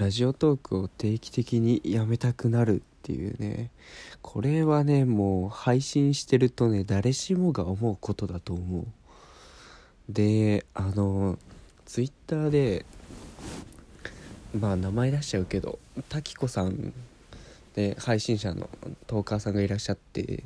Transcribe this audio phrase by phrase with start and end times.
[0.00, 3.68] ラジオトークを定期的にやめたくなるっていうね。
[4.22, 8.86] これはねもう配信してるとね誰しもが思うことだと思う。
[10.08, 11.38] であの
[11.84, 12.86] ツイッターで
[14.58, 16.94] まあ名前出しちゃうけど滝子さん
[17.74, 18.70] で配信者の
[19.06, 20.44] トーカーさんがいらっしゃって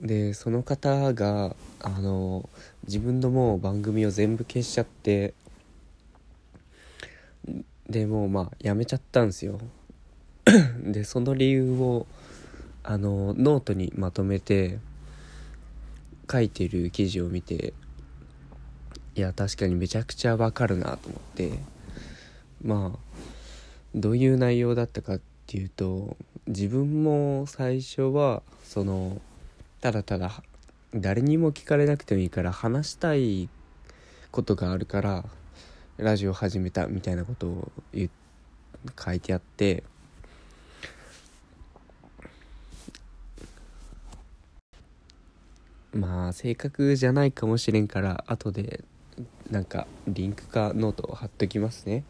[0.00, 2.48] でその方があの
[2.88, 5.32] 自分のもう番組を全部消しちゃって
[7.90, 9.60] でもうまあやめちゃったんですよ。
[10.82, 12.06] でその理由を
[12.82, 14.78] あのノートにまとめて
[16.30, 17.74] 書いてる記事を見て
[19.14, 21.80] いや確かにめちゃくちゃわかるなと思って。
[22.62, 22.98] まあ
[23.94, 26.16] どういう内容だったかっていうと
[26.46, 29.20] 自分も最初はその
[29.80, 30.42] ただただ
[30.94, 33.48] 誰にも聞かれなくてもいいから話したい
[34.30, 35.24] ことがあるから
[36.02, 37.72] ラジオ始めたみたいなことを
[38.98, 39.82] 書いてあって
[45.92, 48.82] まあ正確じゃないかもしれんから後で
[49.50, 52.04] なんかリンクかノートを貼っときますね。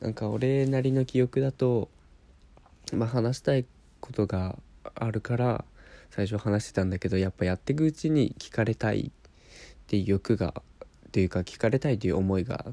[0.00, 1.88] なんか俺なりの記憶だと
[2.92, 3.64] まあ話したい
[4.00, 4.58] ことが
[4.94, 5.64] あるから
[6.10, 10.60] 最初話してたんだけどやっぱやっていくうちに聞かれたいっていう欲が
[11.12, 12.64] というか聞かれたいという思いが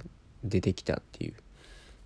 [0.43, 1.33] 出てきたっていう。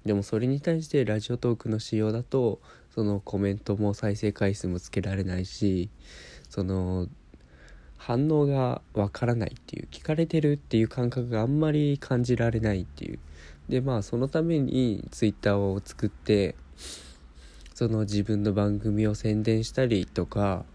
[0.06, 2.60] でもそれに対してラジオトークの仕様だと
[2.94, 5.90] そのコメントも再生回数もつけられないし
[6.50, 7.08] その
[7.98, 13.20] 反応がわからないっていう聞かれてるっていう感覚があんまり感じられないっていう。
[13.70, 16.56] でまあそのために twitter を作って
[17.74, 20.66] その自分の番組を宣伝したりとか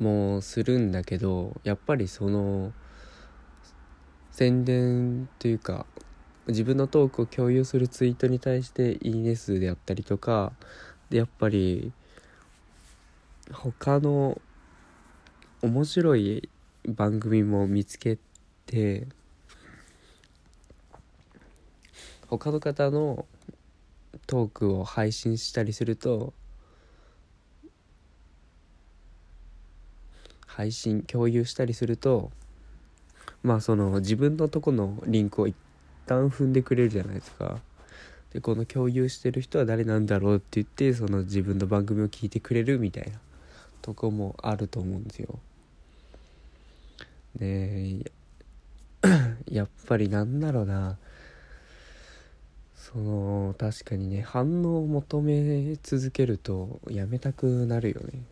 [0.00, 2.72] もするんだけどやっぱりその
[4.36, 5.86] 宣伝というか
[6.48, 10.52] 自分のトークを共有するツイートに対していいね数であったりとか
[11.08, 11.92] でやっぱり
[13.52, 14.40] 他の
[15.62, 16.48] 面白い
[16.84, 18.18] 番組も見つけ
[18.66, 19.06] て
[22.26, 23.26] 他の方の
[24.26, 26.34] トークを配信したりすると
[30.44, 32.32] 配信共有したりすると
[33.44, 35.54] まあその自分のとこのリンクを一
[36.06, 37.60] 旦踏んでくれるじゃないですか。
[38.32, 43.20] でこの共有してる人は誰なんだろうって言ってその自分の番組を聞いてくれるみたいな
[43.80, 45.38] とこもあると思うんですよ。
[47.36, 48.10] で
[49.48, 50.96] やっぱりなんだろうな。
[52.74, 58.22] その確かにね反応を求め続けるとやめたくなるよね。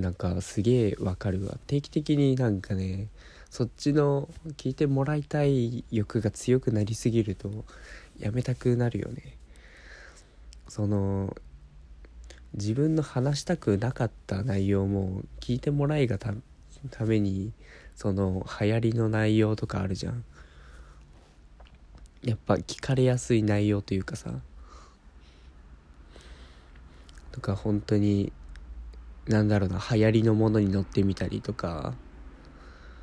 [0.00, 1.58] なんかすげえわかるわ。
[1.66, 3.08] 定期的になんかね
[3.50, 7.64] そっちの聞いてもらいたい欲が強くなりすぎると
[8.18, 9.36] やめたくなるよね。
[10.68, 11.36] その
[12.54, 16.34] 自分の話したくなかった内容も聞いてもらいがた
[17.04, 17.52] めに
[17.96, 20.24] その流行りの内容とかあるじゃん。
[22.22, 24.40] やっぱ聞かれやすい内容というかさ。
[27.32, 28.32] とか本当に
[29.28, 31.94] なんだろうな流行りのものに乗ってみたりとか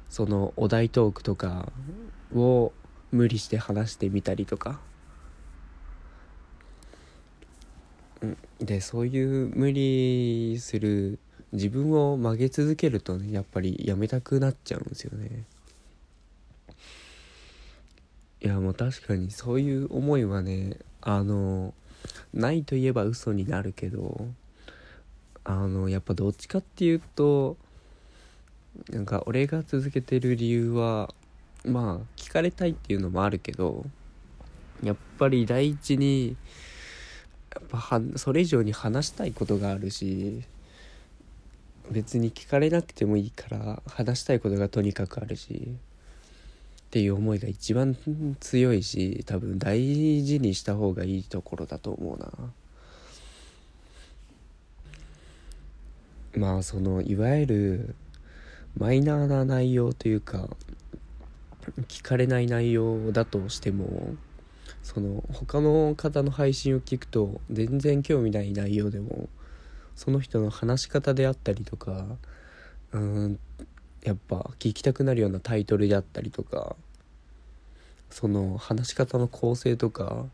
[0.09, 1.71] そのお題トークとか
[2.35, 2.73] を
[3.11, 4.79] 無理して話してみたりとか、
[8.59, 11.19] でそういう無理する
[11.51, 15.43] 自分を曲げ続けるとねやっぱりやめたくなっちゃうんですよね。
[18.43, 21.73] いやもう確かにそういう思いはねあの
[22.33, 24.27] ないといえば嘘になるけど
[25.51, 27.57] あのやっぱどっちかっていうと
[28.89, 31.13] なんか俺が続けてる理由は
[31.65, 33.85] まあ聞かれたいっていうのもあるけど
[34.81, 36.37] やっぱり第一に
[37.53, 40.41] やっぱはそれ以上に話したいことがあるし
[41.91, 45.75] 別に聞かれなくてもいいから話したいことがとにかくあるし
[46.81, 47.97] っていう思いが一番
[48.39, 49.81] 強いし多分大
[50.23, 52.31] 事にした方がいいところだと思うな。
[56.35, 57.95] まあそのいわゆる
[58.77, 60.49] マイナーな内容というか
[61.87, 64.15] 聞かれない内容だとしても
[64.83, 69.29] その他の方の配信を聞くと全然興味ない内容でも
[69.95, 72.05] その人の話し方であったりとか
[72.93, 73.39] うん
[74.03, 76.75] やっぱ聞きたくなるようなタイトルであったりとか
[78.09, 80.25] その話し方の構成とか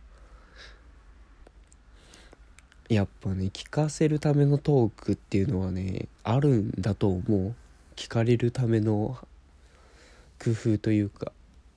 [2.90, 7.54] やっぱね聞かせるためのトークっていうのはねあるんだと思う。
[7.98, 9.18] 聞かれるための
[10.42, 11.32] 工夫というか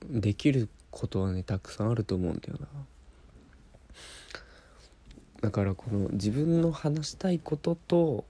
[0.09, 2.67] できることはねたくさんあると思うんだよな。
[5.41, 8.25] だからこの自分の話したいことと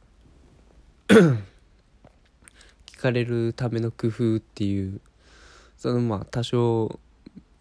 [1.10, 5.02] 聞かれるための工夫っていう
[5.78, 7.00] そのまあ多少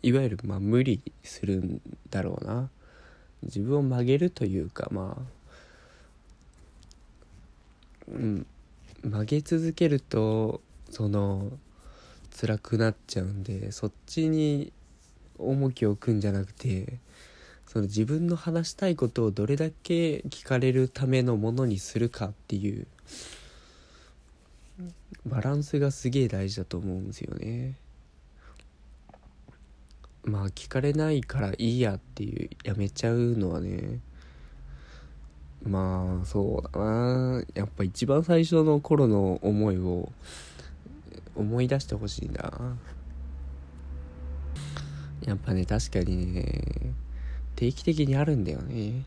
[0.03, 2.71] いわゆるまあ無理するんだろうな。
[3.43, 5.41] 自分を曲げるというかまあ
[8.09, 8.47] うん
[9.03, 10.61] 曲げ続けると
[10.91, 11.51] その
[12.39, 14.73] 辛くなっちゃうんでそっちに
[15.39, 16.99] 重きを置くんじゃなくて
[17.67, 22.87] その自分の話したいことをどれだけ聞かれるためのものにするかっていう
[25.27, 27.75] バランスがすげえ大事だと思うんですよね。
[30.25, 34.01] まあ聞かれないからいいやっていうやめちゃうのはね
[35.63, 37.43] まあそうだな。
[37.55, 40.11] やっぱ一番最初の頃の思いを
[41.37, 42.77] 思い出してほしいな。
[45.27, 46.95] やっぱね確かにね
[47.57, 49.05] 定期的にあるんだよね。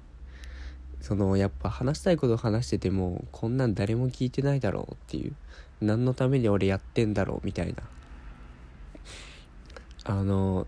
[1.02, 5.34] そのやっぱ話したいことを話しててもこんなん誰も聞いてないだろうっていう
[5.82, 7.84] 何のために俺やってんだろうみたいな。
[10.06, 10.68] あの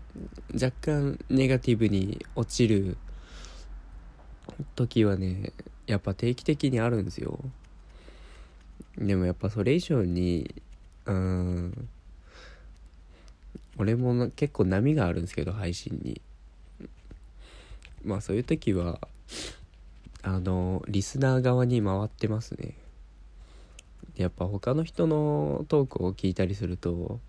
[0.54, 2.96] 若干ネガティブに落ちる
[4.74, 5.52] 時はね
[5.86, 7.38] やっぱ定期的にあるんですよ。
[8.96, 10.54] でもやっぱそれ以上に
[11.04, 11.88] うん
[13.78, 16.20] 俺も結構波があるんですけど配信に。
[18.04, 19.00] まあそういう時は
[20.22, 22.74] あのリスナー側に回ってますね。
[24.16, 27.20] やっぱ他の人のトークを聞いたりすると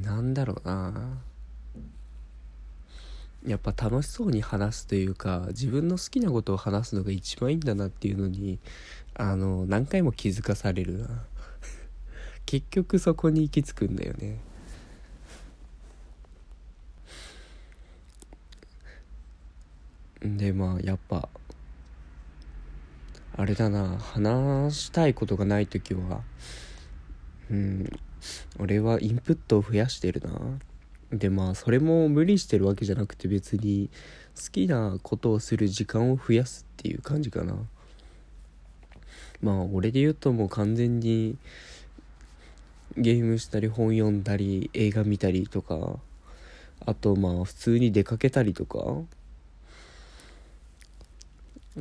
[0.00, 1.22] なんだろうな。
[3.46, 8.60] やっぱ楽しそうに話すというか自分の好きなことを話すのが一番いいんだなっていうのに
[9.14, 11.24] あの何回も気づかされるな。
[12.46, 14.38] 結局そこに行き着くんだよね。
[20.22, 21.28] でまあやっぱ
[23.36, 23.98] あれだな。
[23.98, 26.22] 話したいことがない時は
[27.50, 27.90] うん
[28.58, 30.58] 俺はインプットを増やしてるな。
[31.12, 33.90] でまあそれも無理してるわけじゃなくて別に
[34.34, 37.56] 好きなことをする時間を増やすっていう感じかな。
[39.42, 41.36] まあ俺で言うともう完全に
[42.96, 45.98] ゲームしたり本読んだり映画見たりとか
[46.84, 48.78] あとまあ普通に出かけたりとか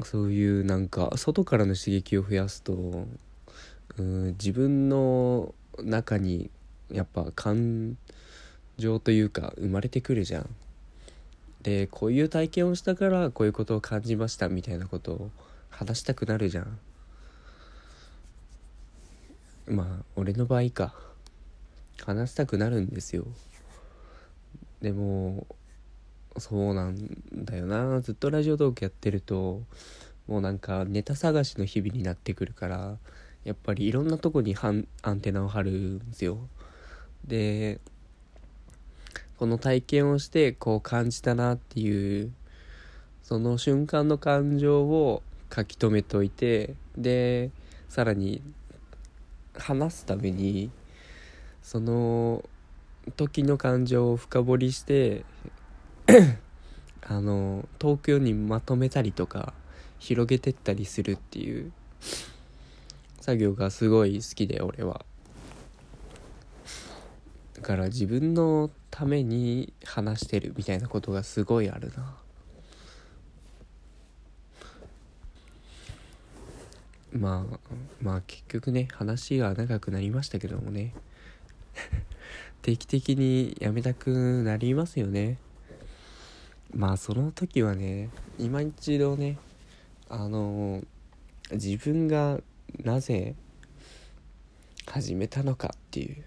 [0.03, 3.05] そういうなんか外からの刺激を増やすと
[3.97, 6.49] うん自分の中に
[6.91, 7.97] やっぱ感
[8.77, 10.49] 情というか生まれてくるじゃん。
[11.61, 15.31] でこういう体験をしたからこういうことを感じましたみたいなことを
[15.69, 16.79] 話したくなるじゃん。
[19.67, 20.93] まあ俺の場合か
[22.03, 23.25] 話したくなるんですよ。
[24.81, 25.45] でも
[26.37, 26.97] そうなん
[27.33, 29.61] だよなずっとラジオトークやってると
[30.27, 32.97] もうなんかネタ探しの日々になってくるから
[33.43, 36.37] やっぱりいろんなとこにアンテナを張るんですよ。
[37.25, 37.79] で
[39.37, 42.31] この体験をしてこう感じたなっていう
[43.23, 45.23] その瞬間の感情を
[45.53, 47.49] 書き留めといてで
[47.89, 48.41] さらに
[49.55, 50.69] 話すために
[51.63, 52.43] その
[53.15, 55.25] 時の感情を深掘りして
[57.01, 59.53] あの東京にまとめたりとか
[59.97, 61.71] 広げてったりするっていう。
[63.21, 65.05] 作業がすごい好きで俺は。
[67.53, 72.17] だから自分のために話してるみたいなことがすごいあるな。
[77.13, 77.59] まあ
[78.01, 80.93] まあ結局ね話が長くなりましたけどもね。
[82.63, 85.37] 定期的にやめたくなりますよね。
[86.73, 88.09] まあその時はね
[88.39, 89.37] 今一度ね
[90.09, 90.81] あの
[91.51, 92.39] 自分が
[92.79, 93.35] なぜ
[94.85, 96.23] 始めたのかっていう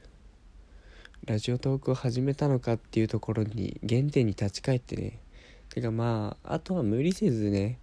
[1.26, 5.18] ラジオトークを始めたのかっていうところに原点に立ち返ってね。
[5.70, 7.78] てかまああとは無理せずね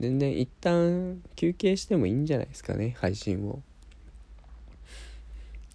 [0.00, 3.62] 全然一旦休憩してもいいんじゃないですかね配信を。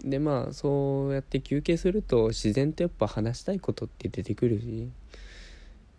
[0.04, 4.90] でまあそうやって休憩すると自然とやっぱ話したいことって出てくるし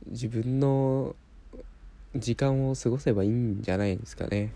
[0.06, 1.16] 自分の
[2.14, 4.52] 時間を過ごせばいいんじゃないですかね。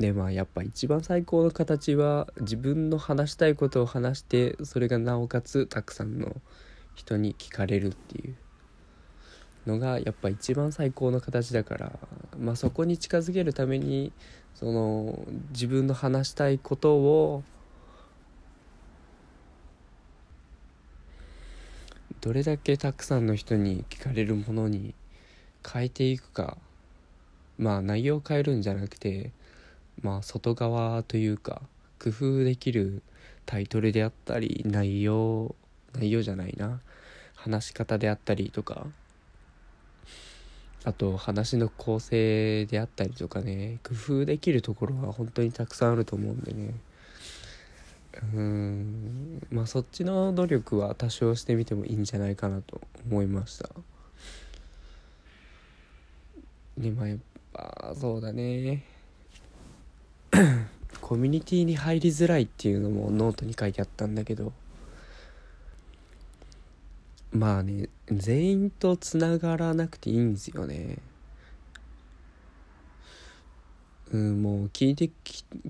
[0.00, 6.36] でまあやっぱ一番最高の形は自分の話したいことを話してそれがなおかつたくさんの
[6.94, 8.34] 人に聞かれるっていう
[9.66, 11.92] のがやっぱ一番最高の形だから
[12.38, 14.10] まあそこに近づけるために
[14.54, 17.42] その自分の話したいことを
[22.22, 24.94] どれだけたくさんの人に聞かれるものに
[25.70, 26.56] 変えていくか
[27.58, 29.32] まあ内容を変えるんじゃなくて
[30.02, 31.62] まあ外側というか
[32.02, 33.02] 工夫できる
[33.46, 35.54] タイトルであったり内容
[35.94, 36.80] 内容じゃないな。
[37.34, 38.86] 話し方であったりとか。
[40.82, 43.78] あと話の構成であったりとかね。
[43.82, 46.74] 工夫できるところは本当にたくさんあると思うんでね。
[48.34, 49.46] うん。
[49.50, 52.80] まあそっちの努力は多少してみてもいいんじゃないかなと
[53.10, 53.68] 思いました。
[56.78, 57.18] でまあやっ
[57.52, 58.84] ぱそうだね。
[61.00, 64.52] コミュニティに入りづらいっていうのもノートに書いてあったんだけど。
[67.32, 70.98] まあね全員とつながらなくていいんですよね。
[74.12, 75.10] うんもう聞いて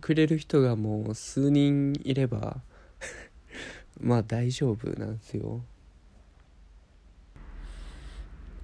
[0.00, 2.62] くれる人がもう数人いれば
[4.00, 5.62] まあ大丈夫なんですよ。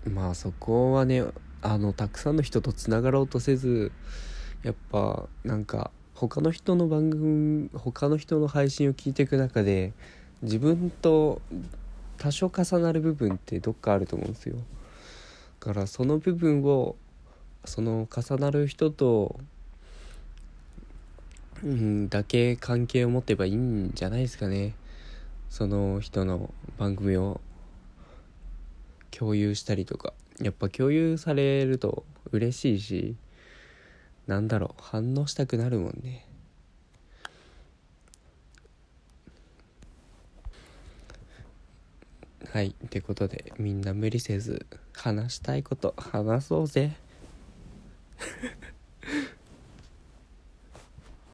[0.06, 1.22] まあそこはね
[1.60, 3.92] あのたくさんの人とつながろうとせず
[4.62, 9.92] やっぱなんか他の人の番組他の人の配信を聞いていく中で
[10.40, 11.42] 自分と
[12.16, 14.56] 多少重なる部分ってどっかあると思うんですよ。
[15.60, 16.96] だからその部分を
[17.66, 19.38] その重なる人と
[21.62, 24.74] うんだけ関係を持てばいいんじゃないですかね。
[25.50, 27.42] その人の番組を
[29.10, 30.14] 共有したりとか。
[30.40, 33.16] やっぱ共有されると嬉しいし
[34.26, 36.26] なんだろう反応したくなるもんね。
[42.52, 46.96] はいってことでみんな無理せず話したいこと話そうぜ。